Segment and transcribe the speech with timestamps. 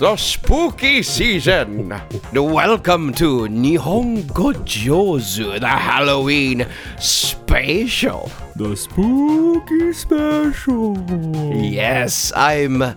[0.00, 1.88] It's the spooky season.
[2.32, 6.64] Welcome to Nihongo Jozu, the Halloween
[7.00, 8.30] special.
[8.54, 10.96] The spooky special.
[11.52, 12.94] Yes, I'm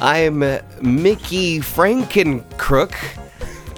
[0.00, 0.44] I'm
[0.80, 2.94] Mickey Frankencrook,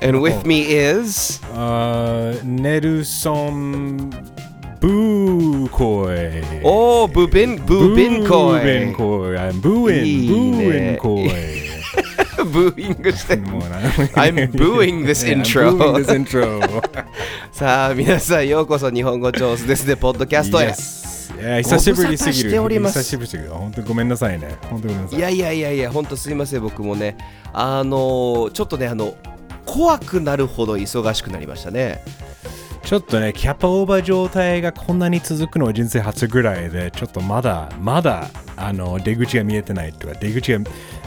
[0.03, 4.11] and with me is あーネルソン・
[4.81, 6.17] ブーコイ。
[6.63, 8.95] oh Bubin ブーベン Bubinkoy.
[8.95, 9.37] コイ。
[9.39, 11.66] I'm ブーエン、いい
[12.51, 13.13] ブねーエンコイ。
[13.13, 15.77] Booing して I'm booing this intro.
[15.77, 16.83] booing this intro.
[17.53, 20.69] さあ皆さんようこそ日本語上手ですねポッドキャストへ。
[20.69, 21.07] Yes.
[21.41, 22.51] いや久しぶりすぎる。
[22.51, 23.51] 久しぶりすぎる。
[23.51, 24.57] 本当にごめんなさいね。
[24.71, 25.19] 本当にごめんなさい。
[25.19, 27.17] いやいやいやいや、本当すいません、僕もね、
[27.53, 29.15] あのーちょっとね、あの、
[29.67, 32.01] 怖くなるほど忙しくなりましたね。
[32.87, 40.61] ちょっとね、キャパオーバー状態がこんなに続くのは人生初ぐらいで、ちょっとまだ、まだ、あの、出口が見えてないとか、出口が、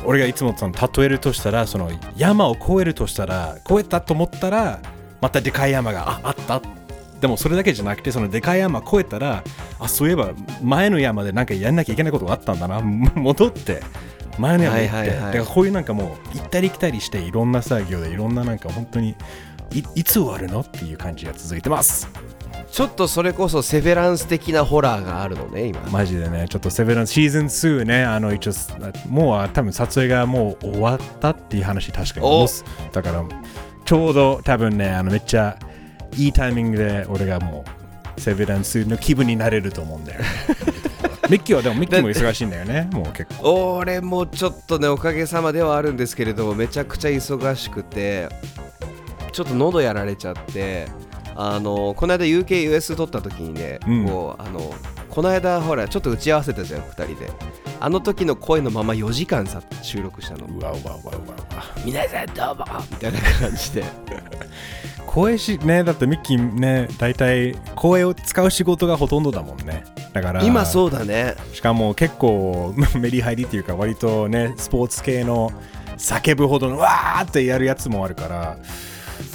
[0.04, 4.82] 俺がいつもその例えるとしたら、その山を越えるとしたら、越えたと思ったら、
[5.22, 6.62] またでかい山がああった。
[7.22, 9.42] でもそれだけじゃなくて、そのでかい山越えたら、
[9.80, 12.82] あ、そういえば前の山でなんかやんなきゃいけないことがあったんだな。
[13.16, 13.82] 戻って、
[14.38, 19.16] 前の山行って、はいはいはいだからこういうなんかもう行ったり来たりしていろんな作業でいろんななんか本当に
[19.74, 22.08] いいつ終わるのっていう感じが続いてます。
[22.72, 25.82] ちょっとそれこそセベランス的なホラーがあるのね、今。
[25.90, 28.52] マジでねちょっとセベランスシーズン2ねあの一応
[29.10, 32.48] もう多分撮影がもう終わったっていう話確かにおもう
[32.92, 33.24] だから
[33.86, 35.58] ちょうど多分ねあのめっちゃ
[36.16, 37.66] いいタイミングで俺がも
[38.18, 40.26] うセベランスの気分になれると思うんだよね。
[41.30, 43.78] ミッキーはでもミッキーも忙しいんだよねもう結構。
[43.86, 48.30] 俺もちょっとね、おかげさまではあるんですけれども、めちゃくちゃ忙しくて、
[49.32, 50.88] ちょっと喉やられちゃって、
[51.36, 54.74] あの、この間 UKUS 撮った時にね、うんこう、あの、
[55.10, 57.60] この間ほら、ちょっと打ち合わせたじゃん、2人で。
[57.82, 60.46] あの時の声のまま4時間さ収録したの。
[60.46, 61.14] うわうわうわうわ
[61.52, 63.84] うわ皆さんどうもみたいな感じで。
[65.08, 71.36] 声しねだってミッキーね大体声を使う仕事がほとんどだもんねだから今そうだね。
[71.54, 75.52] しかも結構 メリハリっていうか割とねスポーツ系の
[75.98, 78.58] 叫ぶほどのわーってやるやつもあるから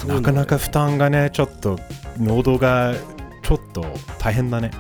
[0.06, 1.78] なかなか負担がねちょっと
[2.18, 2.94] 喉が
[3.42, 3.84] ちょっと
[4.18, 4.70] 大変だね。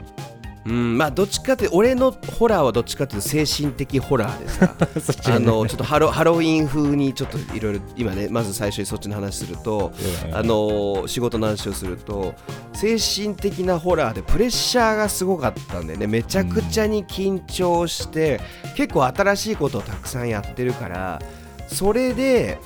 [0.66, 5.34] うん、まあどっちかって俺のホラーはどっちかっていうと精神的ホラーでさ そっちね。
[5.34, 9.92] あのちょっとハロハロウィン風にちょっといろいろ今ねまず最初にそっちの話すると
[10.32, 12.34] あの仕事の話をすると
[12.72, 18.40] 精神的なホラーでプレッシャーがすごかったんでねめちゃくちゃに緊張して、
[18.74, 21.20] 結構新しいことをたくさんやってるから
[21.66, 22.58] それで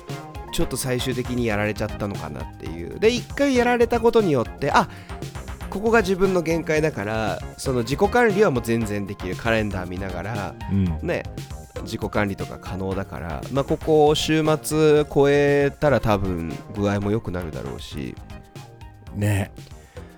[0.51, 2.99] ちょっと最終的にやられちゃったのかなっていう。
[2.99, 4.89] で一回やられたことによってあ
[5.69, 9.35] ここが自分の限界だからその自己管理はもう全然できる。
[9.35, 10.99] カレンダー見ながらうん。
[11.01, 11.23] ね
[11.83, 18.15] 自己管理とか可能だから、まあ、ここ週末超えたら多分具合も良くなるだろうし。
[19.15, 19.51] ね。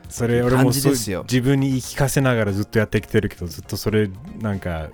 [0.09, 1.19] それ俺も感じですよ。
[1.19, 4.09] そう自分に言い聞かせながらずっとやってきてるけどずっとそれ
[4.39, 4.89] なんか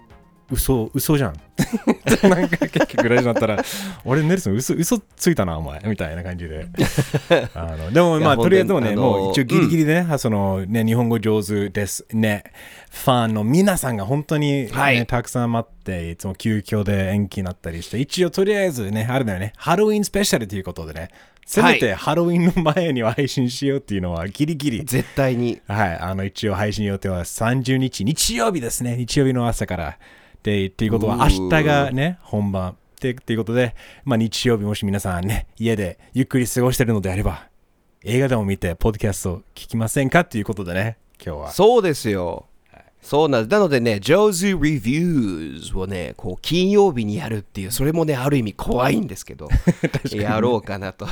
[0.51, 1.33] 嘘嘘じゃん。
[2.29, 3.63] なんか結局大事になったら
[4.05, 5.81] 俺ネルソン嘘嘘ついたなお前。
[5.85, 6.67] みたいな感じで。
[7.53, 12.43] あのでもまあとりあえずもねもう一応ギリギリでね、そのね日本語上手ですね。
[12.89, 15.05] ファンの皆さんが本当に、ねはい。
[15.05, 21.09] たくさん待っていつも急遽で延期になったりして一応とりあえずねあれだよねハロウィンスペシャルということでね
[21.47, 24.83] せめてハロウィンの前には配信しようっていうのはギリギリ。
[24.83, 25.61] 絶対に。
[25.65, 29.97] はい、あの一応配信予定は30日、日曜日ですね、日曜日の朝から。
[30.43, 32.77] で、っていうことはう明ー日がね、本番。
[33.01, 33.75] で、っていうことで、
[34.05, 37.47] まあ日曜日もし皆さんね、家でゆっくり過ごしてるのであれば、
[38.03, 40.21] 映画でも見て、ポッドキャストを聞きませんか？
[40.21, 41.51] っていうことでね、今日は。
[41.51, 42.45] そうですよ
[43.01, 49.47] そうなんですなのでね、上手 Reviews をね、こう金曜日にやるっていう、それもね、ある意味怖いんですけど、
[50.11, 51.07] やろうかなと。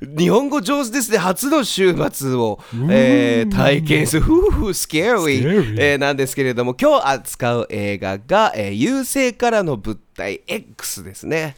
[0.00, 2.58] 日本語上手ですね、初の週末を、
[2.90, 11.56] えー体験する、ふうふう、スケーリー、えーなんですけれども、今日扱う映画が、えー優勢からの物体 X ですね。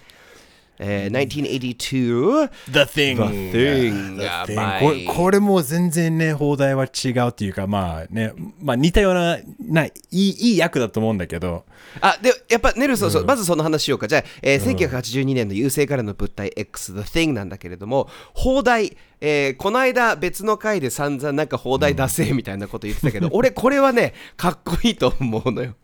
[0.79, 3.17] えー、1982 The Thing.
[3.17, 4.17] The Thing.
[4.17, 11.65] The や Thing これこれも全然ね、放題は違うっていうか、まあね、まあ似たような、ないいいい役だと思うんだけど、
[12.01, 14.09] あでやっぱネルソン、そうまずその話しようか。
[14.09, 25.75] じゃあ、えー1982年の優勢からの物体 X The Thing なんだけれども放題、えーこの間別の回で散々なんか放題出せみたいなこと言ってたけど、 俺これはねかっこいいと思うのよ。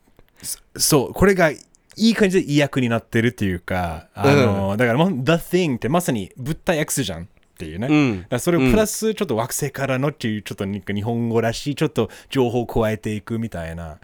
[0.77, 1.53] そう、これが
[2.01, 7.27] いい感じでいい役になってるっていうか、あの、だからもう The Thing ってまさに物体 X じゃんっ
[7.59, 7.89] ていうね。
[8.31, 13.99] うんそれをプラスちょっと惑星からのっていうちょっと日本語らしいちょっと情報を加えていくみたいな。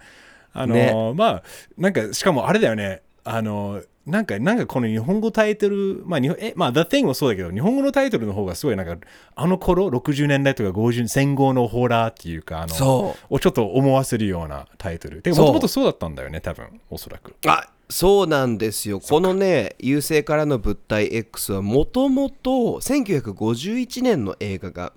[0.53, 1.43] あの、ねまあ、
[1.77, 3.03] なんかしかもあれだよね。
[3.25, 8.97] あの、なんか、なんかこの日本語タイトル、まあ、日本えまあ、The Thing もそうだけど、日本語のタイトルの方がすごいなんか、
[9.35, 15.23] あの頃、60年代とか50戦後のホラーっていうか、あの、そうをちょっと思わせるようなタイトル。
[15.23, 17.35] で、そうもともとそうだったんだよね、多分、おそらく。
[17.47, 18.99] あそうなんですよ。
[19.01, 24.93] このね優勢からの物体 X はもともと1951年の映画が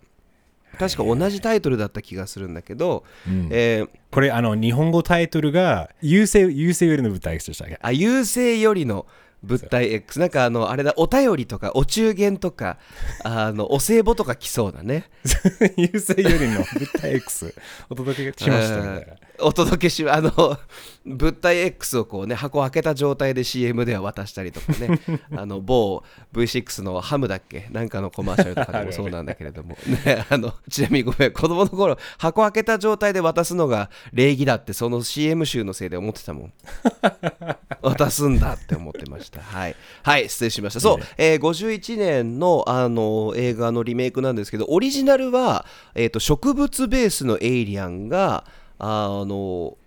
[0.78, 3.04] 確か同じタイトルだった気がするんだけど、
[3.52, 7.78] えーこれ、あの、日本語タイトルが、優勢、優勢よりの舞台 X でしたっけ？
[7.80, 9.06] あ優勢よりの
[9.44, 12.78] 物体 X なんかあのあれだお便りとかお中元とか
[13.24, 15.06] あのお歳暮とか来そうだね。
[15.78, 17.54] 優勢よりの物体 X
[17.90, 19.14] お届けしましたみたいな。
[19.42, 20.32] お届けしあの
[21.06, 25.00] 物体 X をこうね箱開けた状態で CM では渡したりとかね。
[25.36, 26.04] あの某
[26.34, 27.68] V6 のハムだっけ？
[27.72, 36.54] なんかのコマーシャルとかでもそうなんだけれども、 ね、あのちなみにごめん子供の頃箱開けた状態で渡すのが礼儀だってその CM 集のせいで思ってたもん。
[37.82, 39.42] 渡すんだって思ってました。
[39.42, 40.80] はい、はい、失礼しました。
[40.80, 45.66] そう、えー51年のあの映画のリメイクなんですけどオリジナルは、
[45.96, 48.44] えー、と植物ベースのエイリアンが
[48.80, 49.78] あの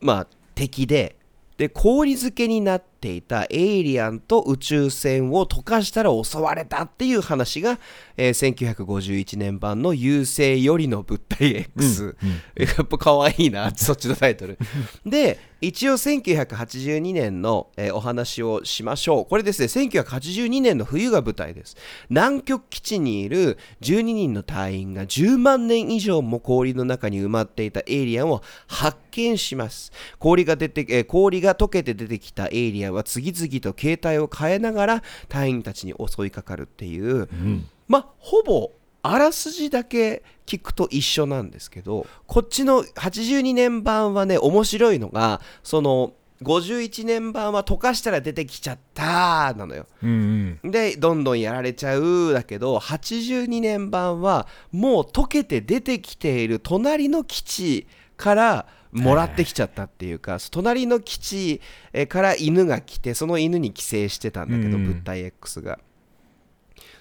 [0.00, 1.16] まあ敵で
[1.58, 7.78] で氷漬けになっていたエイリアンと宇宙船を溶かしたら襲われたっていう話が、
[8.16, 12.16] えー1951年版の「優勢よりの物体 X」
[12.56, 14.58] やっぱ可愛いなそっちのタイトル。
[15.04, 19.24] で一応1982年の、えーお話をしましょう。
[19.26, 21.76] これですね1982年の冬が舞台です。
[22.10, 29.92] 南極基地にいる12人の隊員が10万年以上も氷の中に埋まっていたエイリアンを発見します。
[30.18, 37.28] 氷が出て、えー氷が溶けて出てきたエイリアンは次々と形態を変えながら隊員たちに襲いかかるっていう、
[37.88, 38.70] まあほぼ
[39.02, 50.70] あらすじだけ聞くと一緒なんですけどこっちの82年版はね面白いのがその51年版は溶かしたら出てきちゃったなのようんうん。
[50.70, 57.86] でどんどんやられちゃうだけど82年版はもう溶けて出てきている隣の基地
[58.16, 61.60] からもらってきちゃったっていうか、隣の基地
[61.92, 65.78] えから犬が来てその犬に寄生してたんだけど、うん物体 X が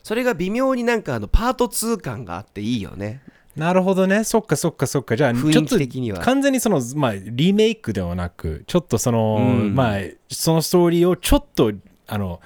[0.01, 3.21] それが微妙になんかあのパート2感があっていいよね
[3.55, 4.23] なるほどね。
[4.23, 5.15] そっかそっかそっか。
[5.15, 11.71] じゃあ、ちょっと的には完全にその、まあ、リメイクではなく、ちょっとその、うんまあ、そのストーリーをちょっと、
[12.07, 12.41] あの、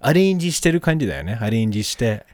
[0.00, 1.36] アレンジしてる感じだよね。
[1.42, 2.24] アレンジして。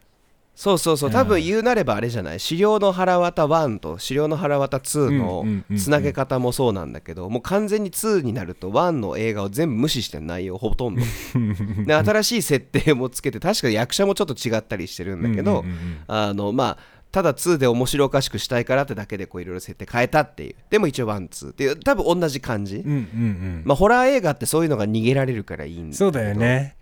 [0.54, 1.10] そうそうそう。
[1.10, 2.40] 多分言うなればあれじゃない？
[2.40, 5.76] 資料の腹渡1と資料の腹渡2うんうんうんうん。
[5.76, 11.02] のつなげ方もそうなんだけどもう完全に2になると1の映画を全部無視してる内容ほとんど。
[11.86, 15.64] で新しい設定もつけて確か役者もちょっと違ったりしてるんだけど、
[16.06, 16.78] あのまあ
[17.10, 20.54] ただ2で面白おかしくしたいからってだけでこういろいろ設定変えたっていう。
[20.70, 21.50] でも一応ワンツー。
[21.50, 23.62] っていう多分同じ感じ、うんうんうん。
[23.64, 26.76] まあホラー映画ってそういうのが逃げられるからいいんだそうだよね。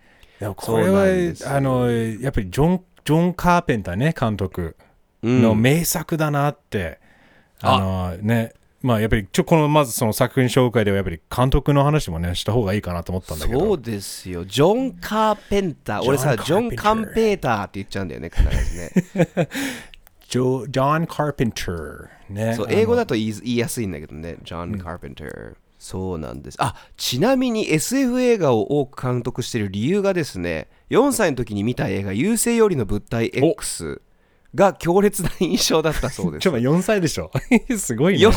[0.55, 1.03] これは
[1.55, 4.75] あのやっぱりジョンジョン・カーペンターね監督
[5.23, 5.41] うん。
[5.41, 6.99] の名作だなって、
[7.61, 7.79] あ。
[7.79, 13.59] のねまあやっぱりちょこのまずその作品紹介ではやっぱり監督の話もねした方がいいかなと思ったんだけど。
[13.59, 14.43] そうですよ。
[14.43, 18.91] ジョン・カーペンター俺さジジョンカンペーターって言っちゃうんだよね必ずね。
[20.27, 24.37] ジョジョン・カーペンターねそう英語だと言い言いやすいんだけどね。
[24.43, 26.57] ジョン・カーペンターそうなんです。
[26.59, 33.99] あちなみに SF 映画を多く監督している理由がですね4歳の時に見た映画「優勢よりの物体 X」
[34.53, 36.43] が強烈な印象だったそうです。
[36.45, 37.31] ちょっと4歳でしょ？
[37.79, 38.31] すごいねよ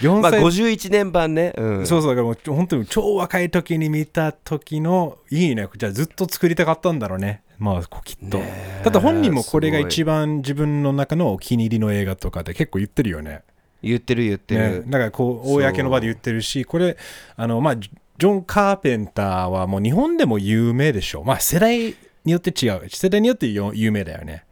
[0.00, 5.68] 4 まあ歳、51年版ね、うん、そうそうだからもう本当に超若い時に見た時のいいね。
[5.76, 7.42] じゃあずっと作りたかったんだろうね。
[7.58, 8.40] まあきっと、
[8.84, 13.42] ただ本人もこれが一番自分の中のお気に入りの映画とかで結構言ってるよね
[13.86, 14.68] 言ってる言ってね。
[14.68, 16.96] る、だからこう公の場で言ってるしこれ
[17.36, 21.22] あのまあジョン・カーペンターはもう日本でも有名でしょ。
[21.22, 22.88] まあ世代によって違う。
[22.88, 24.44] 世代によってよ有名だよね。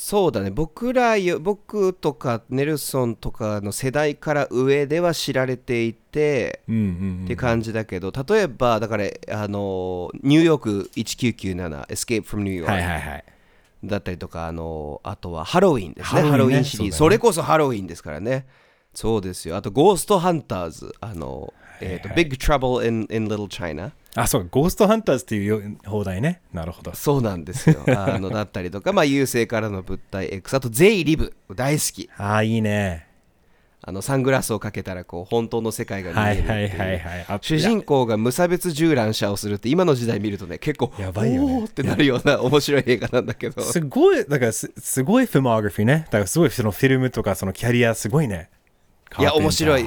[0.00, 0.50] そうだね。
[0.50, 6.84] 僕らよ僕とかネルソンとかの世代から上では知られていて、うんうん、う
[7.22, 13.24] ん、って感じだけど例えばだからあのニューヨーク1997 Escape from New York、はいはいはい。
[13.82, 16.22] だったりとかあのあとはハロウィンですね。
[16.22, 16.30] ハロウィンね。
[16.30, 16.92] ハロウィンシリーズ。
[16.92, 18.46] そ,、それこそハロウィンですからね
[18.98, 19.56] そうですよ。
[19.56, 26.40] あとゴーストハンターズあの、えーと Big Trouble in, in Little China あそうゴーストハンターズっていう放題ね。
[26.52, 26.92] なるほど。
[26.96, 27.84] そうなんですよ。
[27.96, 28.92] あのだったりとか。
[28.92, 31.32] まあ優勢からの物体 X あとゼイリブ。
[31.54, 32.10] 大好き。
[32.16, 33.06] ああいいね。
[33.82, 41.58] あのサングラスをかけたらこう本当の世界が見はえるっていはいはいはいあ主人公が無差別銃乱射をするって今の時代見るとね結構やばいよね。
[41.58, 43.62] おーってなるような面白い映画なんだけど。
[43.62, 46.06] すごいだからすすごいフィルモグラフィーね。
[46.06, 48.50] だからすごいそのフィルムとかそのキャリアすごいね
[49.18, 49.86] いや面白い。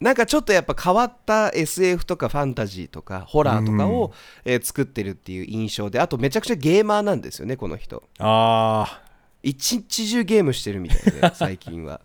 [0.00, 4.12] なんかちょっとやっぱ変わった SF とかファンタジーとかホラーとかを、
[4.44, 8.02] えー作ってるっていう印象であとめちゃくちゃゲーマーなんですよねこの人。
[8.18, 9.00] あ
[9.42, 12.00] 一日中ゲームしてるみたいで最近は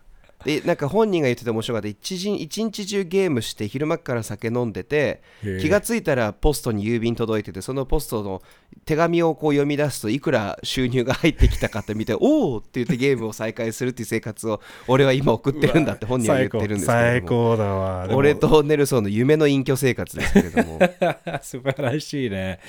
[0.46, 1.88] でなんか本人が言ってて面白かった。
[1.88, 5.22] 一日一日中ゲームして昼間っから酒飲んでて
[5.62, 8.42] 気がついたらポストに郵便届いててそのポストの
[8.86, 17.56] 手紙をこう読み出すといくら収入が入ってきたかって見て おおって言ってゲームを再開するっていう生活を俺は今送ってるんだって 本人は言ってるんですけども。
[17.56, 18.08] 高だわ。
[18.12, 20.80] 俺とネルソンの夢の隠居生活ですけれども。
[21.42, 22.60] 素晴らしいね。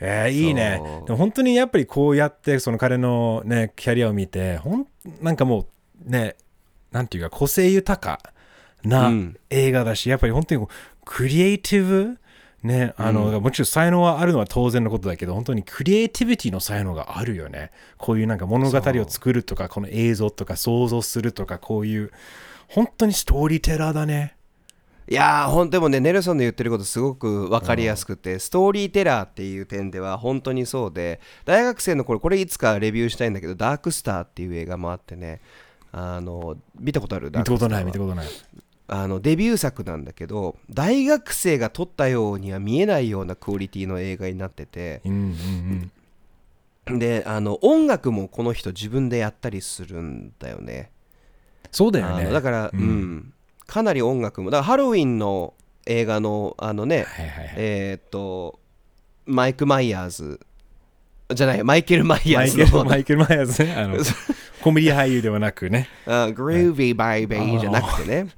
[0.00, 0.80] えー、いいね。
[1.06, 4.86] でも本当にやっぱりこうやってその彼のね、キャリアを見て、ほん
[5.20, 5.66] なんかも
[6.06, 6.36] うね、
[6.92, 8.32] なんていうか個性豊か
[8.84, 9.36] うなん。
[9.50, 10.66] 映画だし、やっぱり本当に
[11.04, 12.18] クリエイティブ
[12.62, 17.70] ね、あの、もちろん才能はあるのは当然のことだけど、本当にクリエイティビティの才能があるよね。
[17.96, 22.12] こういうなんか物語を作るとか、この映像とか想像するとか、こういう、
[22.68, 24.36] 本当にストーリーテラーだね。
[25.08, 35.40] いやーほんでもねネルソンの言ってることすごく分かりやすくて、ストーリーテラーっていう点では本当にそうで大学生の頃これいつかレビューしたいんだけど「ダークスター」っていう映画もあってね
[35.92, 38.28] あの見たことある見たことない、見たことない。
[38.92, 45.90] あのデビュー作なんだけど大学生が撮ったようには見えないようなクオリティの映画になっててうんうん
[46.88, 46.98] うん。
[46.98, 50.90] であの音楽もこの人自分でやったりするんだよね
[51.70, 52.32] そうだよね。
[52.32, 53.32] だから、ううんん
[53.66, 55.54] かなり音楽もだからハロウィンの
[55.86, 57.54] 映画のあのね、はいはいはい。
[57.58, 58.58] えーっと
[59.26, 60.40] マイク・マイヤーズ
[61.34, 62.84] じゃないマイケル・マイヤマイケル・ーズの。
[62.84, 63.74] マイケル・マイヤーズね。
[63.74, 63.96] あの
[64.62, 65.88] コメディ俳優ではなくね。
[66.06, 68.28] あ groovy baby じゃなくてね。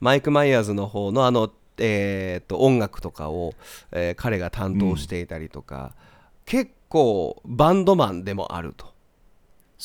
[0.00, 3.54] マイク・マイヤーズの方のあの、えーっと音楽とかを、
[3.92, 5.94] えー彼が担当していたりとか、
[6.46, 8.93] 結構バンドマンでもあると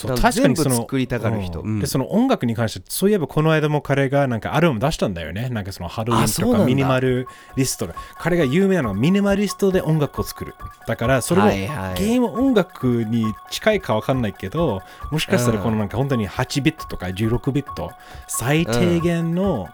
[0.08, 1.60] そう確かにその作りたがる人。
[1.60, 1.68] うん。
[1.68, 1.80] うん。
[1.82, 5.50] でその音楽に関してそういえばこの間も彼がなんかアルバム出したんだよね。
[5.50, 7.28] なんかそのハロウィンとかミニマル
[7.58, 7.96] リストが。
[8.18, 10.56] 彼が有名なのはミニマリストで音楽を作る。
[10.88, 12.00] だからそれもはいはい。
[12.00, 17.92] ゲーム音楽に近いかわかんないけどもしかしたらこのなんか本当に8ビットとか16ビット
[18.30, 19.68] 最低限の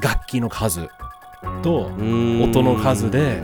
[0.00, 0.88] 楽器の数
[1.62, 3.42] と音の数で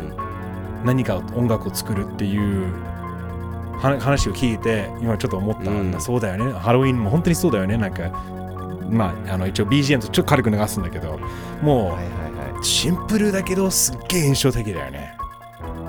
[0.84, 2.89] 何か音楽を作るっていうは
[3.80, 6.00] 話を聞いて今ちょっと思った、うん。
[6.00, 6.52] そうだよね。
[6.52, 7.76] ハロウィンも本当にそうだよね。
[7.76, 8.10] なんか
[8.90, 11.18] まああの一応 BGM とちょっと軽く流すんだけど
[11.62, 15.16] もはいはいはうシンプルだけどすっげえ印象的だよね。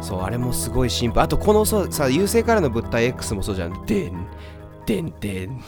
[0.02, 1.22] いそうあれもすごいシンプル。
[1.22, 3.86] あとこのそうさ優勢からの物体 X もそうじゃん。
[3.86, 4.28] でん
[4.86, 5.62] でんでん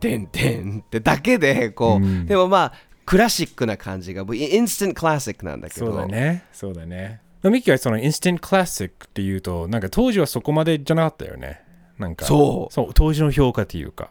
[0.00, 2.26] でんでんってだけでこう、うん。
[2.26, 2.72] でもまあ
[3.04, 5.86] クラシックな感じがインスタントクラシックなんだけど。
[5.86, 6.44] そうだね。
[6.52, 11.60] そうだねミキはそのインスタントクラシックっていうとなんか当時はそこまでじゃなかったよね。
[11.98, 12.72] なんかそう。
[12.72, 14.10] そう当時の評価っていうか。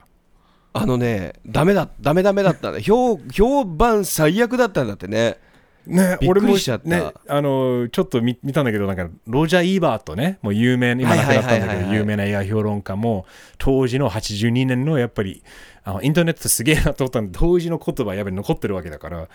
[0.73, 2.79] あのねダメだダメダメだったんだ。
[2.79, 5.39] 評評判最悪だったんだってね
[5.87, 6.17] ね、
[6.97, 13.25] ね、あのちょっと見見たんだけど、なんかロジャー・イーバートね、もう有名な、今亡くなったんだけど、有名な映画評論家も、
[13.57, 15.43] 当時の82年のやっぱり、
[15.87, 19.27] あのインターネットすげえなと思ったんで、当時の言葉やっぱり残ってるわけだから、やっ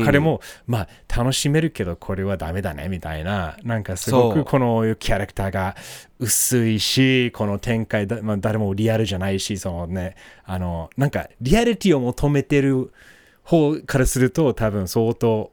[0.00, 5.74] ぱ彼も、まあ、楽しめるけど、これはダメだねみたいな、なんかすごくこのキャラクターが
[6.18, 12.92] 薄いし、この展開だ、まあ、誰もリアルじゃないし、そのね、あの、なんかリアリティを求めてる
[13.42, 15.50] 方からすると、多分相当、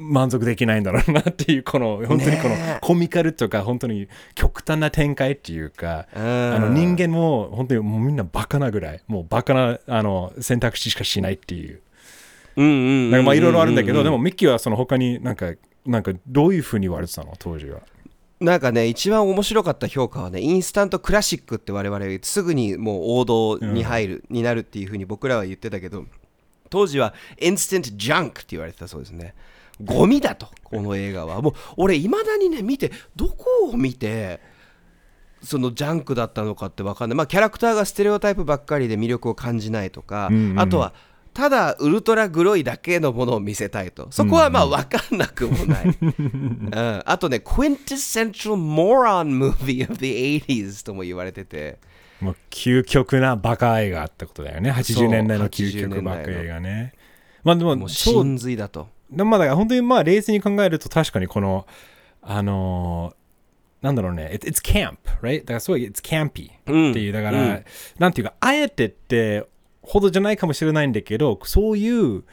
[0.00, 6.22] 満足できないんだろうなっていうこの本当にこのコミカルとか本当に極端な展開っていうかうん。
[6.22, 11.82] あの人間も本当にもうみんなバカなぐらいもうバカなあの選択肢しかしないっていう。
[12.56, 15.52] うんうんうんうんなんかまあいろいろあるんだけどうでもミッキーはその他になんか
[15.86, 17.34] なんかどういうふうに言われてたの？
[17.38, 17.80] 当時は。
[18.40, 26.06] なんかね一番面白かった評価はねインスタントクラシックって我々すぐにもう王道に入る、になるっていうふうに僕らは言ってたけど
[26.70, 29.34] 当時は instant junk って言われてたそうですね
[29.84, 31.42] ゴミだとこの映画は。
[31.42, 34.40] もう俺いまだにね見てどこを見て
[35.42, 37.16] そのジャンクだったのかって分かんない。
[37.16, 40.50] まあキャラクターがステレオタイプばっかりで魅力を感じないとか、うんうん。
[40.52, 40.92] うんあとは
[41.32, 44.08] ただウルトラグロいだけのものを見せたいと。
[44.10, 51.78] そこはまあ分かんなくもない、 うん、あとね quintessential moron movie of the 80s とも言われてて。
[52.20, 54.70] もう究極なバカ映画ってことだよね。
[54.70, 56.92] 80年代の究80極バカ映画ね。
[57.44, 61.66] まあでも真髄だとまあだから本当にまあ冷静に考えると確かにこの
[62.22, 63.20] あのー
[63.84, 65.40] なんだろうね、it- it's camp, right?
[65.40, 67.64] だからすごい it's campy うんっていう、だから、うん
[67.98, 69.46] なんていうか、あえてって
[69.80, 72.24] ほどじゃないかもしれないんだけど、そういう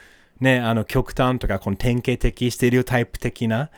[0.41, 3.69] ね、あの極端とか、この典型的、ステレオタイプ的な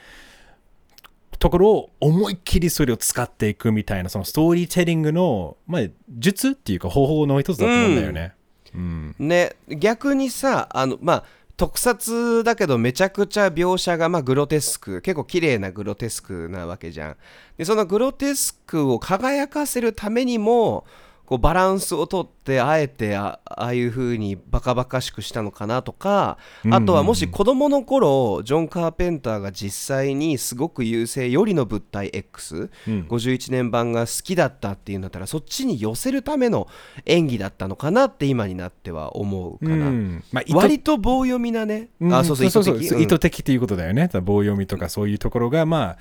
[1.37, 8.33] ところを思いっきりそれを使っていくみたいな、そのストーリーテリングの、まあ、術っていうか方法の一つだと思うんだよね。
[8.73, 9.15] うん。
[9.19, 11.23] ね逆にさあのまあ
[11.59, 17.17] 特撮だけどめちゃくちゃ描写がまあグロテスク結構綺麗なグロテスクなわけじゃん。
[17.57, 20.85] でそのグロテスクを輝かせるためにも
[21.29, 26.39] こうバランスをとってあえてあああいう風にバカバカしくしたのかなとか
[26.71, 33.05] あとはもし子供の頃ジョン・カーペンターが実際にすごく優勢よりの物体 X、うん。
[33.07, 36.67] 51年版が好きだったっていうんだったらそっちに寄せるための
[37.05, 40.23] 演技だったのかなって今になっては思うかな、うん。
[40.31, 42.11] まあ、割と棒読みなね、うん。
[42.15, 42.73] あそうそう意図的。
[42.89, 43.01] うん。
[43.03, 44.09] 意図的っていうことだよね。
[44.13, 45.97] 棒読みとかそういうところが、まあ、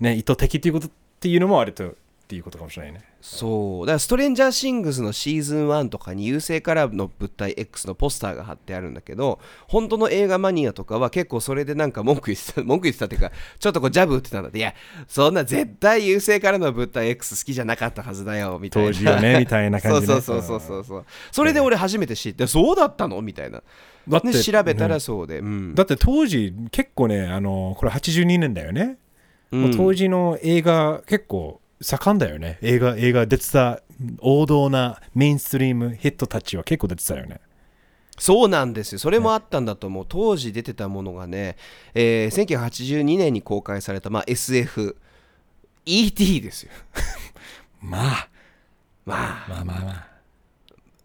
[0.00, 0.90] ね、意図的っていうことっ
[1.20, 3.02] ていうのもあるとっていうことかもしれないね。
[3.20, 3.86] そう。
[3.86, 14.58] だからストレンジャーシングスのシーズン1とかに優勢からの物体 X のポスターが貼ってあるんだけど本当の映画マニアとかは結構それでなんか文句言ってた 文句言ってたっていうかちょっとこうジャブ打ってたんだって。
[14.58, 14.74] いや
[15.06, 18.88] そんな絶対優勢からの物体 X 好きじゃなかったはずだよみたいな。
[18.88, 23.20] 当時はね、みたいな感じで、 そうそうそうそうそうそれで俺初めて知ってそうだったの？
[23.20, 23.62] みたいな。
[24.08, 25.74] だってで調べたねらそうで、うん。
[25.74, 28.98] だって当時結構ねあのこれ82年だよね、
[29.50, 29.76] うん。
[29.76, 32.58] 当時の映画結構盛んだよね。
[32.62, 33.82] 映画映画出てた
[34.20, 37.40] 王道なメインストリームヒットたちは結構出てたよね。
[38.18, 38.98] そうなんですよ。
[38.98, 40.06] それもあったんだと思う。
[40.08, 41.56] 当時出てたものがね、
[41.94, 44.96] えー1982年に公開された、まあ、SF
[45.86, 46.40] E.T.
[46.40, 46.72] ですよ。
[47.80, 48.28] まあ。
[49.04, 49.46] まあ。
[49.48, 50.08] まあまあまあ。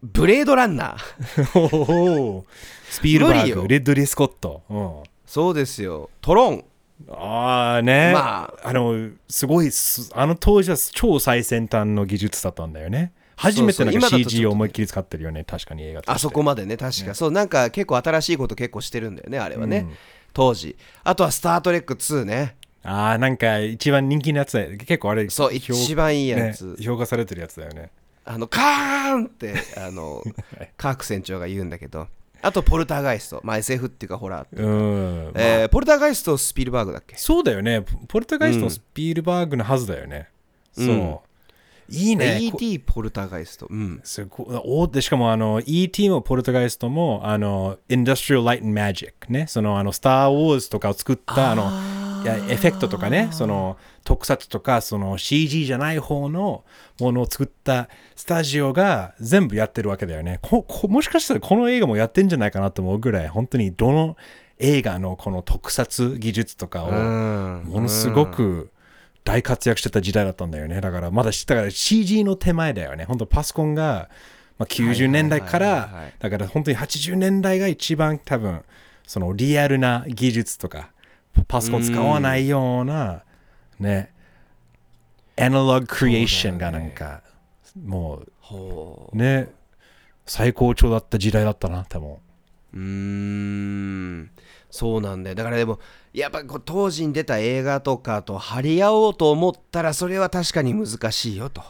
[0.01, 1.43] ブレードランナー。
[1.45, 2.45] ほほほ
[2.89, 5.03] スピルバ無理よーグレッドリー・スコット、うん。
[5.25, 6.09] そうですよ。
[6.21, 6.65] トロン
[7.07, 13.13] ああね、まあ、のすごいすあの当時は超最先端の技術だったんだよね。
[13.35, 19.95] 初めてなんか CG を思いっきり使ってるよね確かに映画あそこまでね確か、そうなんか結構新しいこと結構してるんだよねあれはね、うん。
[20.33, 20.75] 当時。
[21.05, 24.77] あとは「スター・トレック2ね」ああなんか一番人気のやつだよ。
[24.77, 27.91] 結構あれそう評一番いいやつ、ね評価されてるやつだよね。
[28.25, 30.21] あのカーンってあの
[30.77, 32.07] カーク船長が言うんだけど
[32.41, 33.41] あとポルターガイスト。
[33.43, 37.17] まあ SF っていうかホラーっていうかうん、えーポルターガイストスピルバーグだっけ？
[37.17, 37.83] そうだよね。
[38.07, 40.29] ポルトガイストスピルバーグのはずだよね、
[40.77, 40.85] うん。
[40.85, 41.29] そう。
[41.91, 42.79] いいね、こ E.T.
[42.81, 43.65] ポルターガイスト。
[43.67, 43.99] うん。
[44.03, 44.61] すごい。
[44.63, 49.47] おでしかもあの ET もポルトガイストもあの Industrial Light and Magic ね。
[49.47, 51.63] そのあのスター・ウォーズとかを作ったあの
[52.25, 56.63] エフェクトとかねその特撮とかその CG じゃない方の
[56.99, 60.39] ものを作ったスタジオが全部やってるわけだよね。
[60.41, 64.17] ここもしかしたらこの映画もやってんじゃないかなと思うぐらい本当にどの
[64.57, 67.63] 映画のこの特撮技術とかをうん。
[67.65, 68.71] ものすごく
[69.23, 70.81] 大活躍してた時代だったんだよね。
[70.81, 73.05] だからまだ知ったから CG の手前だよね。
[73.05, 74.09] 本当パソコンが、
[74.57, 78.63] まあ、90年代からだから本当に80年代が一番多分
[79.05, 80.91] そのリアルな技術とか
[81.47, 83.23] パソコン使わないような
[83.79, 84.11] ね
[85.37, 87.21] アナログクリエーションがなんか
[87.85, 89.17] もほう。
[89.17, 89.49] ね
[90.25, 92.17] 最高潮だった時代だったな多分う
[92.73, 94.31] うーん。
[94.69, 95.35] そうなんだよ。
[95.35, 95.79] だからでも
[96.13, 101.63] やっぱこう当時に出た映画とかと張り合おうと思ったらそれは確かに難しいよと。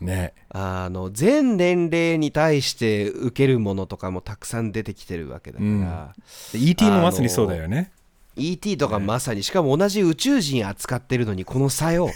[0.00, 0.32] ね。
[0.48, 6.14] あの全年齢に対して受けるものとかもたくさん出てきてるわけだから、
[6.54, 6.60] うん。
[6.60, 7.92] ET もまさにそうだよね
[8.36, 8.76] E.T.
[8.76, 12.10] とかまさにしかも同じ宇宙人扱ってるのにこの差よ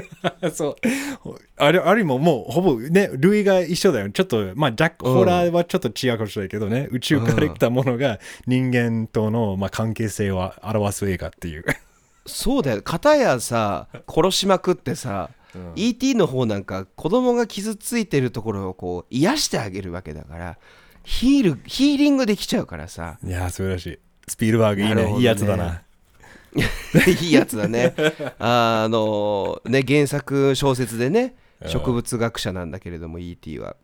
[0.52, 0.76] そう。
[1.56, 4.10] あれ、あれももうほぼね、類が一緒だよ。
[4.10, 11.64] ちょっと、まあ、ジャック、うんホラーはちょっと違うかもしれないけどね、宇宙から来たものが人間との、まあ、関係性を表す映画っていう。
[12.26, 15.30] そうだよ片やさ殺しまくってさ、
[15.76, 16.14] E.T.
[16.14, 20.58] の方なんか子供が傷ついてるところをこう癒してあげるわけだから
[21.04, 23.98] ヒールヒーリングできちゃうからさいやー、素晴らしい。
[24.28, 24.94] スピルバーグいいね。
[24.94, 25.82] ねいいやつだな。
[27.20, 27.94] いいやつだね
[28.38, 31.34] あのね原作小説でね
[31.66, 33.58] 植物学者なんだけれども E.T.
[33.58, 33.76] は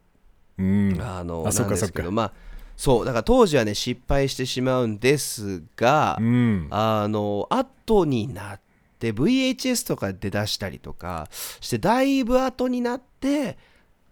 [0.59, 0.99] うん。
[1.01, 2.33] あのあなんですけどまあ
[2.77, 6.69] そうだから当時はね失敗してしまうんですが、うん。
[6.71, 8.61] あの後になっ
[8.99, 11.29] て VHS とかで出したりとか
[11.61, 13.59] してだいぶ後になって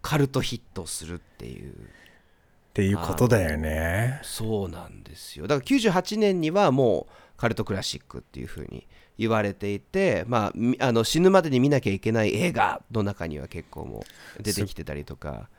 [0.01, 1.73] カルトヒットするっていう
[2.73, 4.19] っていうことだよね。
[4.23, 14.03] そうなんですよだから98年にはもうカルトクラシックっていう風に言われていて、まあみ、あの死ぬまでに見なきゃいけない映画の中には結構も
[14.39, 15.49] う出てきてたりとか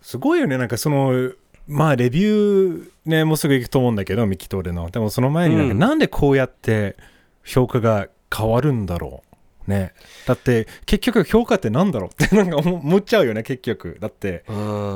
[0.00, 0.58] すごいよね。
[0.58, 1.32] なんかその、
[1.66, 4.90] まあ、レビューね、もうすぐ行くと思うんだけど、ミキトーレの。
[4.90, 6.96] でもその前になんか、うんなんでこうやって
[7.44, 9.27] 評価が変わるんだろう。
[9.68, 9.92] ね。
[10.26, 13.98] だって、結局評価ってなんだろうって なんか思思っちゃうよね、結局。
[14.00, 14.44] だって、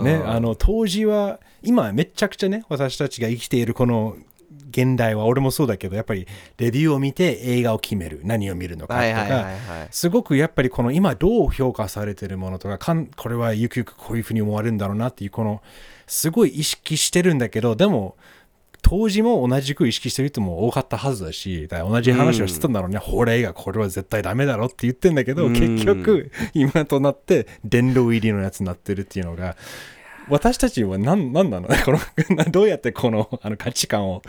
[0.02, 4.16] ね、あの当時は今めちゃくちゃね私たちが生きているこの
[4.70, 6.26] 現代は俺もそうだけどやっぱり
[6.58, 15.62] レビューを見て映画を決める何を見るのかとか、すごくやっぱりこの今どう評価されてるものとかかんこれはゆくゆくこういうふうに思われるんだろうなっていうこの
[16.06, 18.16] すごい意識してるんだけどでも
[18.82, 29.56] 当時も同じく意識してる人も多かったはずだし、だ同じ話をしてたんだろうね、ホラー映画、これは絶対ダメだろって言ってんだけど、うん結局、今となって、殿堂入りのやつになってるっていうのが、
[30.28, 31.68] 私たちは何なんなの？
[31.84, 34.22] このどうやってこのあの価値観を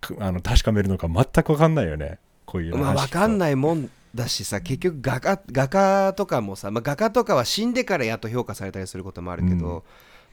[0.00, 2.18] くあの確かめるのか全く分かんないよね。
[2.46, 3.38] こういうまあ、分かんい。
[3.38, 9.84] ないもんだしさ結局画家画家とかもさ、まあ、画家とかは死んでからやっと評価されたりすることもあるけど、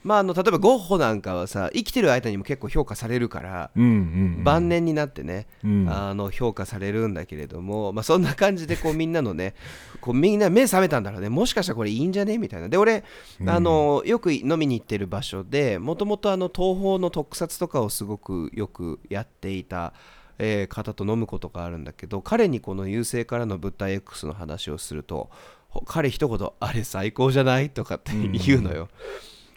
[0.04, 3.94] まあ、あの例えばゴッホなんかはさ生きてる間にも結構評価されるから、うんうんう
[4.42, 5.90] ん、晩年になってね、うん。
[5.90, 9.54] あの評価されるんだけれども、まあ、そんな感じでこうみんなのね
[10.00, 11.30] こうみんな目覚めたんだろうね。
[11.30, 12.70] もしかしたらこれいいんじゃねみたいな。
[12.70, 13.04] で俺、
[13.46, 19.94] あのよく飲みに行ってる場所でもともとあの東宝の特撮とかをすごくよくやっていた、
[20.40, 25.30] えー方と飲むことがあるんだけど彼にこの優勢からの物体 X の話をすると
[25.70, 28.88] ほ彼一言「あれ最高じゃない?」とかって言うのよ。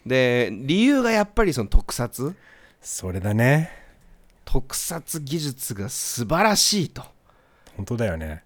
[0.05, 2.35] で理由がやっぱりその特撮？
[2.81, 3.71] それだね。
[4.45, 7.03] 特撮技術が素晴らしいと。
[7.77, 8.43] 本当だよね。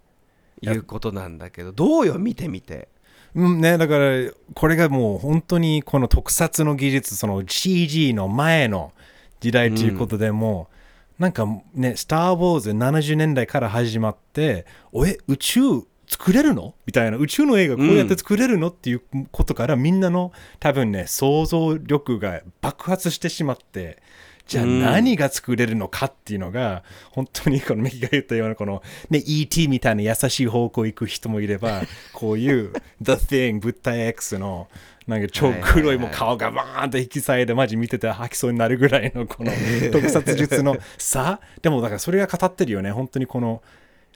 [0.62, 2.18] いうことなんだけどどうよ？
[2.18, 2.88] 見てみて。
[3.34, 8.92] うんね、だからこれがもう本当にこの特撮の技術その CG の前の
[9.40, 10.70] 時代ということでも
[11.18, 15.60] う、なんかね「スター・ウォーズ」70年代から始まって「おえ宇宙
[16.06, 23.98] 作れるの?」みたいな宇宙の映画こうやって作れるの、っていうことからみんなの多分ね想像力が爆発してしまって
[24.46, 31.82] じゃあうん何が作れるのかっていうのが、本当にこのメキが言ったようなこの、ね、ET みたいな優しい方向行く人もいれば
[32.14, 34.68] こういう The Thing 物体 X の
[35.06, 39.52] なんか超黒いもう顔がバーンと引き裂いてマジ見てて吐きそうになるぐらいのこの
[39.92, 43.62] 特撮術の差でもだからそれが語ってるよね本当にこの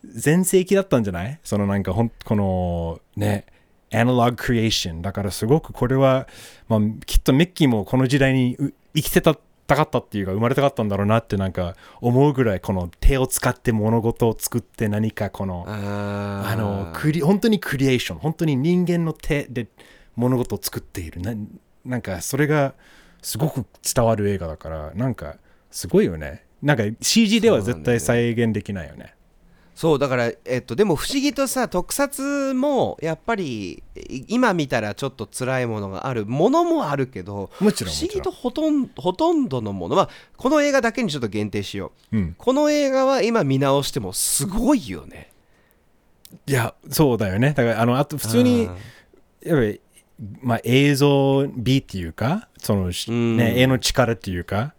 [0.05, 1.39] 全盛期だったんじゃない？
[1.45, 3.47] そのなんかほんこのね
[3.93, 6.29] アナログクリエーションだからすごくこれは、
[6.69, 9.35] まあ、きっとメッキーもこの時代にう生きてた
[9.67, 19.69] たかったっていうか生まれたかったんだろうなってなんか思うぐらいこの手を使って物事を作って何かこのああのクリ本当にクリエーション本当に人間の手で
[20.17, 21.21] 物事を作っている。
[21.21, 21.35] な
[21.85, 22.75] なんかそれが
[23.23, 25.37] すごく伝わる映画だからなんか
[25.71, 26.45] すごいよね。
[26.63, 29.15] なんか CG では絶対再現できないよね
[29.81, 37.73] そうだから、えっと、でも不思議とさ特撮もやっぱりい今見たらちょっと辛いものがあるものもあるけど不思
[38.13, 42.19] 議とほとんほとんどのものはこの映画だけにちょっと限定しよう。
[42.19, 42.35] うん。
[42.37, 45.33] この映画は今見直してもすごいよね。
[46.47, 47.55] いやそうだよね。
[47.57, 48.65] だからあのあと普通に
[49.43, 49.81] やっぱり、
[50.43, 53.37] まあ、映像美っていうかその、ん。
[53.39, 54.75] ね、絵の力っていうか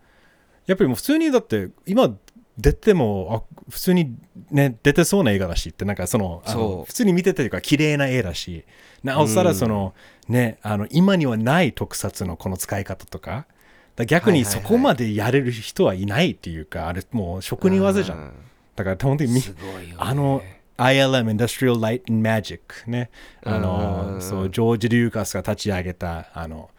[0.68, 2.16] やっぱりもう普通にだって今
[2.62, 4.16] 出てもあ普通に、
[4.52, 6.86] ね、出てそうな映画だしってなんかそのあそのう。
[6.86, 8.64] 普通に見ててというか綺麗な絵だし
[9.04, 9.94] なおさらその、
[10.28, 13.46] ね、あの今にはない特撮のこの使い方とか
[13.96, 18.34] だ逆にそこまでやれる人はいないっていうか、あれもう職人技じゃん。
[18.76, 19.42] だから本当にね。
[19.98, 20.42] あの
[20.78, 23.10] ILM Industrial Light and Magic ね。
[23.44, 23.62] あうん。
[23.62, 26.70] のそうジョージ・リューカスが立ち上げたあの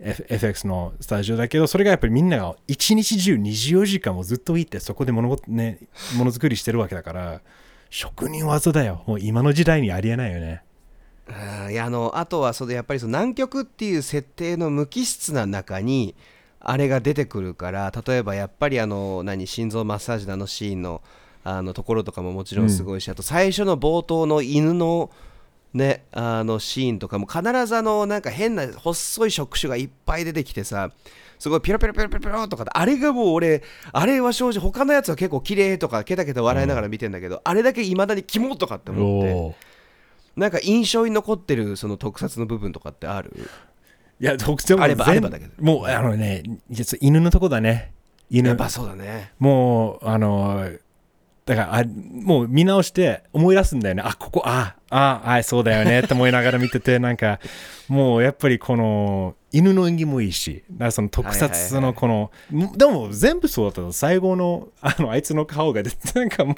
[0.00, 5.78] FX のスタジオだけどそれがやっぱりみんなが一日中24時間もずっといてそこで物事ね
[6.16, 7.40] ものづくりしてるわけだから
[7.90, 9.04] 職人技だよ。
[9.06, 10.62] もう今の時代にありえないよね。
[11.28, 16.14] あーいやあのあとはそのやっぱりその南極っていう設定の無機質な中に
[16.58, 21.02] あれが出てくるから例えばやっぱりあの何心臓マッサージのあのシーンの
[21.44, 25.10] あのところとかももちろんすごいし、あと最初の冒頭の犬の
[25.74, 30.90] ねあのシーンとかも必ずあのなんか変な細い触手がいっぱい出てきてさ
[31.38, 39.72] すごいピロピロピロピロピロとかあれがもう俺あれは正直他のやつは結構綺麗とかケタケタ笑いながら見てんだけど、あれだけいまだにキモとかって思って。
[40.34, 43.32] なんか印象に残ってるその特撮の部分とかってある？
[44.20, 45.52] いや特徴あればあればだけど。
[45.62, 46.42] もうあのね
[47.00, 47.92] 犬のとこだね。
[48.30, 48.48] 犬。
[48.48, 49.32] やっぱそうだね。
[49.38, 50.70] もうあの
[51.44, 54.02] だからあもう見直して思い出すんだよね。
[54.04, 56.00] あここあああそうだよね。
[56.04, 57.40] って思いながら見ててなんか
[57.88, 62.30] もうやっぱりこの犬の演技もいいしだからその特撮のこの、
[62.76, 63.92] でも全部そうだったの。
[63.92, 66.54] 最後のあのあいつの顔が出てなんかも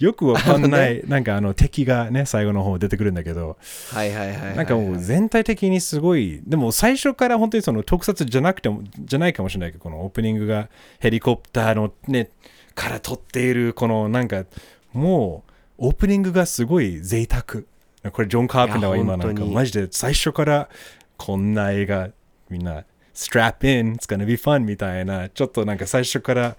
[0.00, 3.56] うよくわかんない、なんかあの敵がね最後の方出てくるんだけど。
[3.92, 4.56] はいはいはいはいはい。
[4.56, 12.30] なんかもう全体的にすごい、でも最初から本当にその特撮じゃなくても、じゃないかもしれないけど、このオープニングがヘリコプターのね、
[12.76, 14.44] から撮っている、このなんか、
[14.92, 15.42] も
[15.78, 17.64] うオープニングがすごい贅沢。
[18.12, 20.68] これジョン・カーペンターはい今なんかマジで最初から
[21.16, 22.10] こんな映画
[22.48, 26.56] みんな strap in, it's gonna be fun みたいな、ちょっとなんか最初から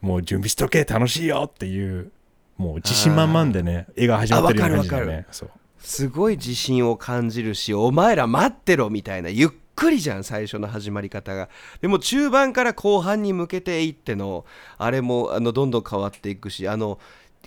[0.00, 2.12] もう準備しとけ、楽しいよっていう、
[2.56, 5.24] もう自信満々でね、映画始まってるような
[5.78, 11.48] すごい自信を感じるしお前ら待ってろみたいなゆっくりじゃん最初の始まり方が。
[11.80, 14.44] でも中盤から後半に向けていっての
[14.78, 16.98] あれもあのどんどん変わっていくしあの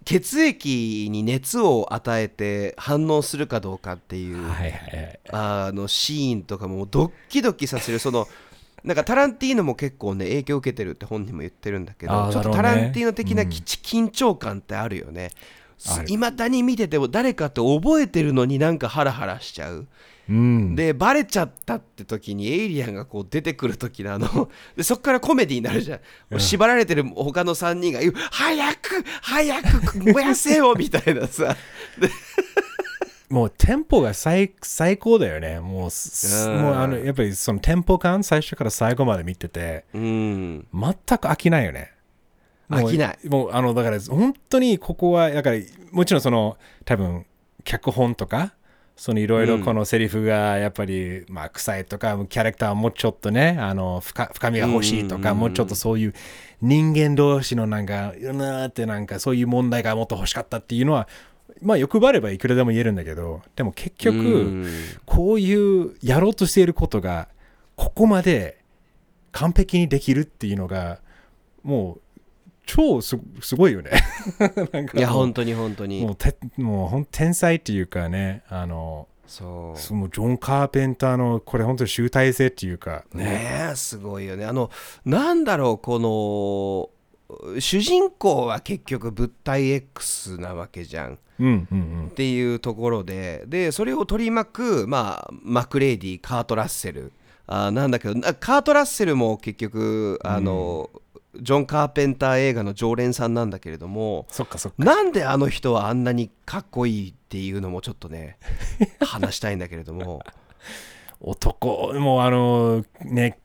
[0.06, 5.20] 血液に熱を与えて反応するかどうかっていう、はいはいはい。
[5.32, 8.00] あのシーンとかもドッキドキさせる。
[8.00, 8.28] その
[8.84, 15.32] なんかタランティーノも結構ね影響を受けてるって本人も言ってるんだけどちょっとタランティーノ的なき緊張感ってあるよね。
[16.08, 19.88] いまだに見てても誰かって覚えてるのになんかハラハラしちゃう
[20.30, 20.76] うん。
[20.76, 26.00] でバレちゃったって時にエイリアンがこう出てくる時のあの でそっからコメディになるじゃ
[26.34, 31.58] ん、縛られてる他の3人が言う「早く早く燃やせよ」 みたいなさ
[33.30, 35.60] もうテンポが最最高だよね。
[35.60, 41.92] もうす、うんもうあの、やっぱりそのテンポ感、最初から最後まで見てて、うん全く飽きないよね。
[42.70, 45.58] 飽きないもうあのだから本当にここはだから
[45.92, 47.26] もちろんその多分
[47.64, 48.54] 脚本とか
[49.00, 55.40] そのいろいろこのセリフがやっぱり、まあ臭いとかキャラクターもうちょっとねあの深深みが欲しいとか、うん。
[55.40, 56.14] もうちょっとそういう
[56.62, 61.08] 人間同士のなんかうなーってなんかそういう問題がもっと欲しかったっていうのは
[61.62, 64.22] まあ欲張ればいくらでも言えるんだけどでも結局、う
[64.66, 64.68] ん。
[65.06, 67.30] こういうやろうとしていることが
[67.78, 68.58] ここまで
[69.32, 71.00] 完璧にできるっていうのが
[71.64, 72.02] もう
[72.70, 73.90] 超すすごいよね。
[74.72, 76.02] なんかいや本当に本当に。
[76.02, 79.80] もうてもうほん天才っていうかねあのそう。
[79.80, 83.72] そのジョン・カーペンターのこれ本当に集大成っていうかね。
[83.72, 84.46] えすごいよね。
[84.46, 84.70] あの
[85.04, 85.98] なんだろうこ
[87.50, 91.18] の主人公は結局物体 X なわけじゃん。
[91.40, 93.46] うんうんっていうところで。
[93.48, 97.14] でそれを取り巻く、まあ、マクレイディカート・ラッセル。
[97.48, 100.92] あーなんだけどなカート・ラッセルも結局あの、
[101.36, 104.84] ジョン・カーペンター映画の常連さんなんだけれどもそっかそっか。
[104.84, 108.38] なんであの人はあんなにかっこいいっていうのもちょっとね
[109.00, 110.22] 話したいんだけれども。
[111.22, 113.40] 男もうあのね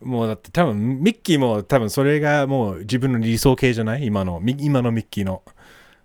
[0.00, 4.06] もうだって多分ミッキーも多分それがもう自分の理想形じゃない？
[4.06, 5.42] 今のみ今のミッキーの。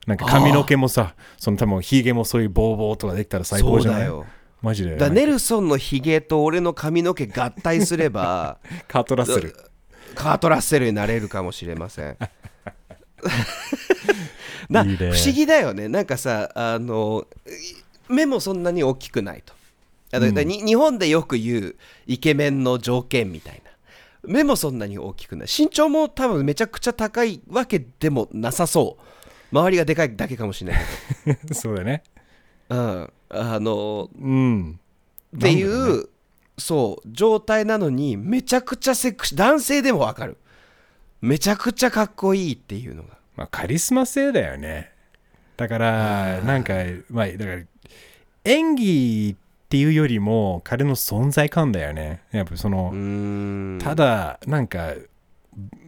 [0.07, 4.05] なんか髪の毛もさその多分ヒゲもそういうボーボーとかできたら最高じゃない？
[4.07, 4.25] よ。
[4.63, 4.95] マジで。
[4.97, 9.55] だネルソンのヒゲと俺の髪の毛合体すれば カートラッセル
[10.15, 12.17] カート・ラッセルになれるかもしれません。
[14.69, 15.87] 不思議だよね。
[15.87, 17.27] なんかさあの
[18.09, 19.53] 目もそんなに大きくないと。
[20.13, 23.71] あだだに日本でよく言うイケメンの条件みたいな。
[24.23, 25.47] 目もそんなに大きくない。
[25.47, 29.55] 身長も多分めちゃくちゃ高いわけでもなさそう。
[29.55, 30.83] 周りがでかいだけかもしれない。
[31.47, 32.03] け そうだね。
[32.69, 34.79] ど、うん、あのうん。
[35.35, 36.09] っていうう
[36.61, 40.37] そう状態なのにめちゃくちゃセクシー男性でもわかる
[41.21, 44.91] めちゃくちゃかっこいいっていうのがまあ、カリスマ性だよね。
[45.57, 46.73] だから、なんか、
[47.09, 47.61] まあ、だから、
[48.43, 52.21] 演技っていうよりも、彼の存在感だよね。
[52.31, 54.93] やっぱそのただ、なんか、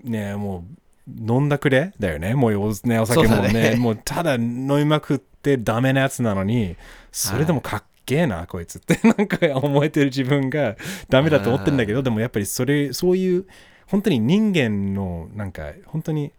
[0.03, 0.65] ね、も
[1.07, 2.33] う、飲んだくれだよね。
[2.33, 6.77] もうお,、ね、お酒もねねもうただ飲みまくってダメなやつなのに、
[7.11, 10.75] それでもかっけえな、こいつって、 なんか思えてる自分が
[11.09, 13.45] ダメだと思ってるんだけど、でもやっぱりそれ、そういう、
[13.87, 16.31] 本当に人間の、なんか、本当に、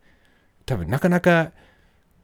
[0.66, 1.52] 多分なかなか、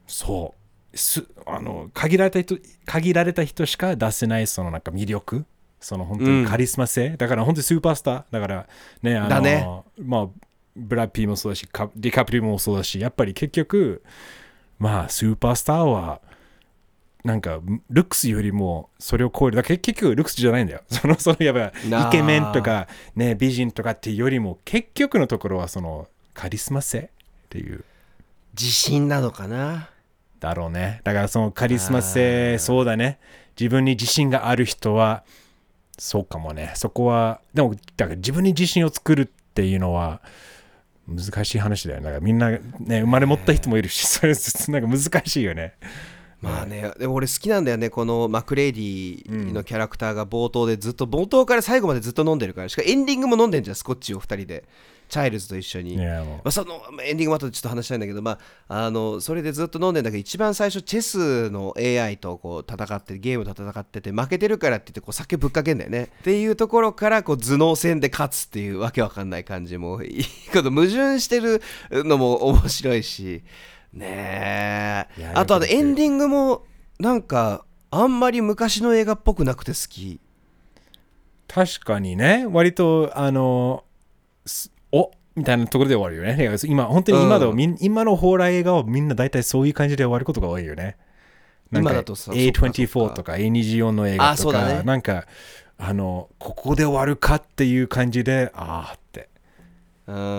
[0.07, 0.61] そう、
[0.96, 5.44] すあの限られた人限られた人しか出せないそのなんか魅力
[5.79, 8.24] その本当にカリスマ性、だから本当にスーパースター。
[8.31, 8.68] だから
[9.03, 9.66] ねあのだね。
[9.98, 10.29] まあ
[10.76, 14.03] ブラッピーもそうだしカディカプリもそうだしやっぱり結局
[14.79, 16.20] まあスーパースターは
[17.24, 27.09] なんかルックスよりもそれを超えるだから結局ルックスじゃないんだよ そのそのやっぱなあイケメンとかね美人とかっていうよりも結局のところはそのカリスマ性っ
[27.50, 27.85] ていう
[28.59, 29.90] 自信なのかな？
[30.40, 31.00] だろうね。
[31.04, 33.18] だからそのカリスマあ性、ーそうだね。
[33.59, 35.22] 自分に自信がある人は、
[35.98, 36.72] そうかもね。
[36.76, 40.22] そこは、でも、だから自分に自信を作るっていうのは、
[41.06, 42.04] 難しい話だよね。
[42.06, 42.61] だからみんな、ね、
[43.00, 44.33] 生まれ持った人もいるし、それ、
[44.80, 45.74] なんか難しいよね。
[46.40, 54.64] まあね、でも俺好きなんだよね、このマクレイディのキャラクターが冒頭でずっと、冒頭から最後までずっと飲んでるから、しかもエンディングも飲んでんじゃん、スコッチを2人で、
[55.11, 55.96] チャイルズと一緒に。
[55.96, 66.11] まあ、そのまあエンディングも後でちょっと話したいんだけど、まあ、あのそれでずっと飲んでんだけど一番最初チェスの AI とこう戦ってゲームと戦ってて負けてるからって言ってこう酒ぶっかけんだよね。
[66.20, 70.24] っていうところからこう頭脳戦で勝つっていうわけわかんない感じもいい。
[70.55, 73.42] こと矛盾してるのも面白いし
[73.92, 75.33] ねえ。
[75.35, 76.64] あとあエンディングも
[76.98, 80.20] なんかあんまり昔の映画っぽくなくて好き。
[81.48, 83.83] 確かにね、割と、あの、
[84.46, 86.57] すおみたいなところで終わるよね。
[86.64, 90.96] 今、本当に今の、うんみん今のホラー映画はみんな大体そういう感じで終わることが多いよね。
[91.72, 94.83] なんか今だとさ A24 とか A24 の映画とか、あそうだね。
[94.85, 95.26] なんか、
[95.76, 99.29] あのここで終わるかっていう感じでああって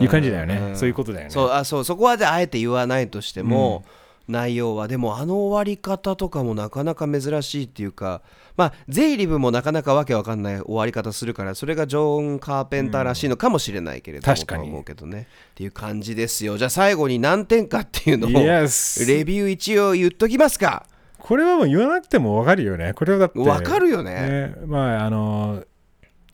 [0.01, 1.29] いう感じだよね、そういうことだよね。
[1.31, 3.83] そうあそうそこはであえて言わないとしても、
[4.27, 8.21] 内容はでもあの終わり方とかもなかなか珍しいっていうか
[8.55, 14.69] まあゼイリブもなかなかわけわかんない終わり方するからそれがジョン・カーペンターらしいのかもしれないけれども、確かに。
[14.69, 15.27] 思うけどね。
[15.51, 16.57] っていう感じですよ。
[16.57, 20.85] じゃあ最後に何点かっていうのをレビュー一応言っときますか。
[21.17, 22.93] これはもう言わなくてもわかるよね。
[22.95, 24.13] これはだってわかるよね。
[24.13, 25.63] ねまああの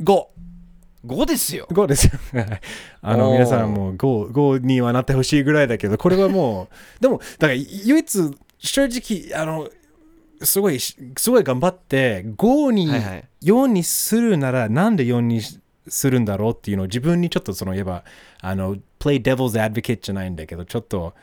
[0.02, 0.26] 5
[1.08, 1.68] 5ですよ。
[1.72, 2.12] 5ですよ。
[3.02, 6.68] あの皆さんも 5, 5にはなってほしいぐらいだけどこれはも
[7.00, 9.70] うでもだから唯一正直あの
[10.42, 10.96] すごいす
[11.30, 13.24] ごい頑張って5に、はいはい。
[13.44, 15.42] 4にするならなんで4に
[15.88, 18.04] するんだろうっていうのを自分にちょっとその言えば
[18.42, 21.14] あの play devil's advocate じゃないんだけどちょっと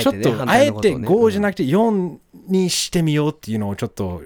[0.00, 1.08] ちょっとあえてのことをね。
[1.08, 2.18] 5じゃなくて4
[2.48, 4.22] にしてみようっていうのをちょっと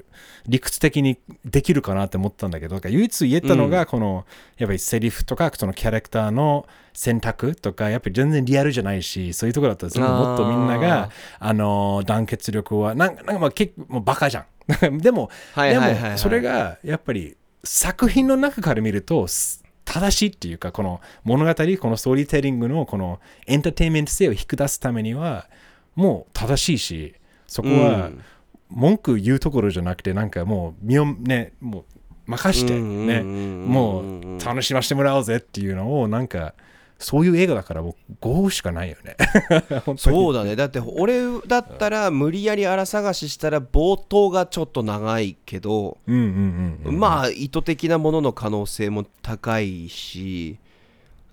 [0.49, 4.25] 理屈的にできるかなって思ったんだけど唯一言えたのがこの
[4.59, 14.47] やっぱりセリフとかそのキャラクターの選択とかやっぱり全然リアルじゃないしそういうところだったら全部もっとみんながあの団結力はなんかなんかまあ結構もうバカじゃん。
[15.01, 19.63] でもでもそれがやっぱり作品の中から見るとす
[20.01, 25.49] 正しいっていうかこの物語このストーリーテリングのこのエンターテインメント性を引き出すためには
[25.95, 27.15] もう正しいし
[27.47, 28.23] そこはうん。
[28.69, 31.85] 文句言うところじゃなくてなんかもう身をねもう
[32.27, 36.55] 任してうんねもう楽しませてもらおうぜっていうのをなんか
[36.99, 39.17] そういう映画だからもう5しかないよね。
[39.99, 40.57] そうだね。
[40.57, 50.57] だって俺だったら無理やり荒探ししたら冒頭がちょっと長いけど、まあ意図的なものの可能性も高いし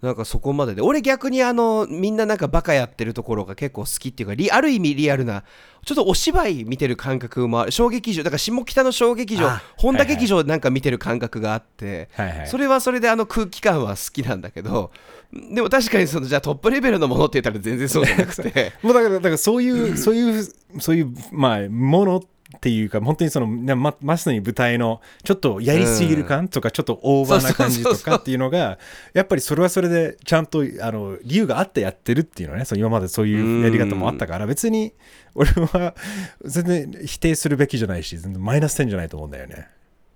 [0.02, 0.82] なんかそこまでで。
[0.82, 5.46] 俺逆にあのみんななんかバカやってるところが結構好きっていうかリある意味リアルな
[5.86, 7.72] ちょっとお芝居見てる感覚もある。
[7.72, 12.48] 小劇場だから下北の小劇場あ本田劇場なんか見てる感覚があって、はいはい。
[12.48, 14.92] それはそれであの空気感は好きなんだけど
[15.34, 18.74] でも確かにそのじゃあトップレベルのものって言ったら全然そうじゃなくて。
[18.84, 20.48] もうだから、だからそういう、そういう、
[20.80, 22.28] そういう、まあ、ものって
[22.70, 28.78] いうか、本当にその、ねままさに舞台の、ちょっとやりすぎる感とか、ちょっとオーバーな感じとかっていうのが、
[29.14, 34.94] やっぱりそれはそれで、ちゃんと、あの、理由があってやってるっていうのね、その今までそういうやり方もあったから、別に、
[35.36, 35.96] 俺は、
[36.44, 39.68] 全然否定するべきじゃないし、全然マイナス点じゃないと思うんだよね。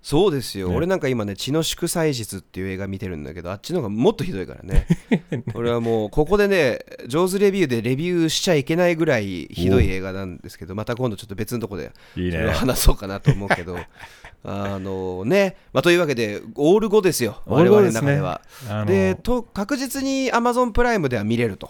[0.08, 0.74] そうですよ、ね。
[0.74, 4.86] 俺なんか今ね「血の祝祭日」っていう映画見てるんだけどあっちの方がもっとひどいからね。
[5.52, 12.38] 俺はもうここでね上手レビューでレビューしちゃいけないぐらいひどい映画なんですけどまた今度ちょっと別のとこでそいいね。
[12.38, 13.76] 話そうかなと思うけど。
[14.44, 17.42] あのね、まあ、というわけでオール5ですよ。
[17.44, 18.40] オール5我々の中では。
[18.66, 21.68] あのでと確実に Amazon プライムでは見れると。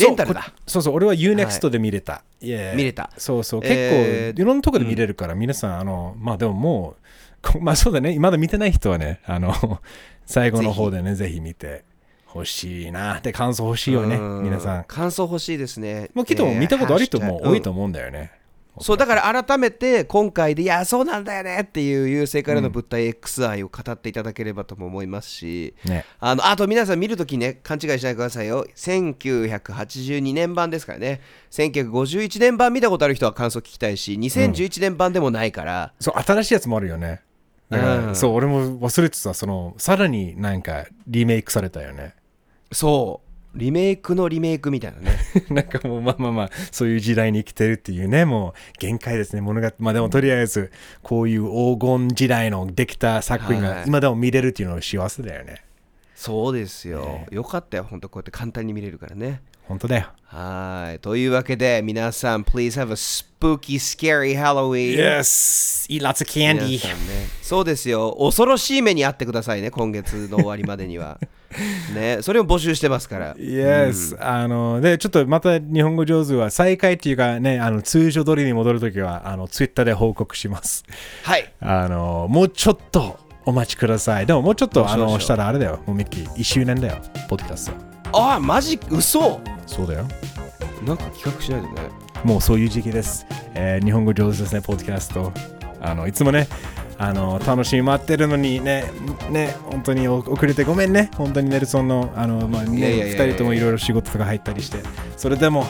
[0.00, 0.42] レンタルだ。
[0.42, 2.22] そうこそうそう、俺は UNEXT で見れた。
[2.40, 2.48] い。
[2.48, 3.10] や見れた。
[3.18, 7.05] そうそう、結構、えーいろんなとこで見れるから、皆さん、あの、まあでももう、こ
[7.60, 9.52] まあそうだね、まだ見てない人はね、あの、
[10.26, 11.40] 最後の方でね、ぜひ。
[11.40, 11.84] 見て
[12.26, 13.20] ほしいな。
[13.20, 14.42] で、感想欲しいよね、うん。
[14.42, 14.84] 皆さん。
[14.84, 16.10] 感想欲しいですね。
[16.14, 18.32] もうきっと見たことある人も多いと思うんだよね。
[18.78, 26.04] そうだから改めて今回でいやそうなんだよねっていう優勢からの物体 X 愛を語っていただければとも思いますし、ね。
[26.20, 28.66] あのあと皆さん見るときね勘違いしないでくださいよ。
[28.76, 31.20] 1982年版ですからね。
[31.50, 37.22] 1951年版見たことある人は感想聞きたいし2011年版でもないから、そう、新しいやつもあるよね。
[37.70, 38.16] だからうん。
[38.16, 42.14] そう、俺も忘れてた、その、さらになんかリメイクされたよね。
[42.72, 43.26] そう。
[43.58, 45.16] リメイクのリメイクみたいなね。
[45.48, 49.40] なんかもうまあまあまあそういう時代に生きてるっていうねもう限界ですね。
[49.40, 50.70] 物語まあでもとりあえず
[51.02, 53.74] こういう黄金時代のできた作品はい。
[53.76, 55.64] が今でも見れるっていうのは幸せだよね。
[56.14, 57.26] そうですよ、ね。
[57.30, 60.06] よかったよ本当こうやって簡単に見れるからね本当だよ。
[60.24, 60.98] はい。
[61.00, 68.16] というわけで皆さん Please have a spooky scary Halloween Yes eat lots of 皆 candy ね、そうですよ。
[68.18, 71.18] 恐ろしい目に遭ってくださいね今月の終わりまでには。
[71.94, 72.18] ね。
[72.22, 73.34] それを募集してますから。
[73.36, 80.84] Yes、あのでちょっとまた日本語上手は再開っていうかねあの通常通りに戻るときはあのツイッターで報告します。
[81.22, 81.52] はい。
[81.60, 84.26] あのもうちょっとお待ちください。
[84.26, 85.80] でももうちょっとあのしたらあれだよ。
[85.86, 86.98] もうミッキー1周年だよ。
[87.28, 90.06] ポッドキャストああマジ嘘そうだよ
[90.84, 93.26] なんか企画しないとねもうそういう時期です。
[93.54, 95.32] えー日本語上手ですね、ポッドキャスト。
[95.80, 96.48] あのいつもね、
[96.98, 98.84] あの楽しみ待ってるのにね、
[99.30, 104.78] ね、本当にお遅れてごめんね、本当にネルソンの、あの、まあ、ね、いやいやいやいや2人ともいろいろ仕事とか入ったりして、
[105.16, 105.66] それでも、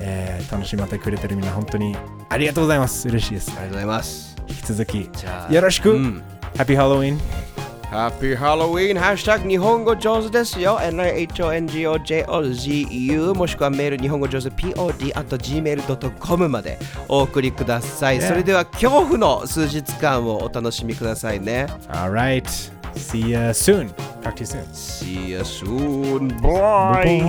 [0.00, 1.96] えー楽しみ待ってくれてるみんな、本当に
[2.28, 3.06] ありがとうございます。
[3.08, 3.52] 嬉しいですあ。
[3.52, 5.10] りがとうございます引き続き、
[5.54, 6.22] よろしく、うん
[6.56, 7.51] ハッピーハロウィン。
[7.92, 10.78] ハッピーハロウィン、ハッシュタグ日本語上手ですよ。
[10.78, 18.18] NIHONGOJOZU もしくはメール日本語上手 POD at gmail.com までお送りください。
[18.18, 18.28] Yeah.
[18.28, 21.66] それでは恐怖の数日間をお楽しみくださいね。
[21.88, 22.72] Alright.
[22.94, 23.90] See you soon.
[24.22, 24.64] Talk to you soon.
[24.72, 26.34] See you soon.
[26.40, 27.20] Bye.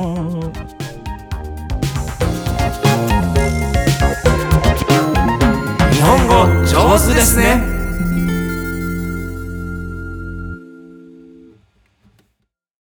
[5.92, 7.73] 日本語上手ですね